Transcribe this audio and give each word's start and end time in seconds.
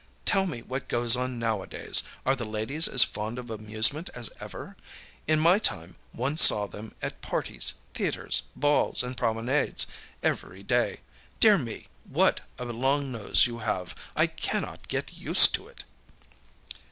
Tell 0.25 0.47
me 0.47 0.63
what 0.63 0.87
goes 0.87 1.15
on 1.15 1.37
nowadays; 1.37 2.01
are 2.25 2.35
the 2.35 2.43
ladies 2.43 2.87
as 2.87 3.03
fond 3.03 3.37
of 3.37 3.51
amusement 3.51 4.09
as 4.15 4.31
ever? 4.39 4.75
In 5.27 5.39
my 5.39 5.59
time 5.59 5.95
one 6.11 6.37
saw 6.37 6.65
them 6.65 6.95
at 7.03 7.21
parties, 7.21 7.75
theatres, 7.93 8.41
balls, 8.55 9.03
and 9.03 9.15
promenades 9.15 9.85
every 10.23 10.63
day. 10.63 11.01
Dear 11.39 11.59
me! 11.59 11.85
what 12.03 12.41
a 12.57 12.65
long 12.65 13.11
nose 13.11 13.45
you 13.45 13.59
have! 13.59 13.93
I 14.15 14.25
cannot 14.25 14.87
get 14.87 15.13
used 15.13 15.53
to 15.53 15.67
it! 15.67 15.83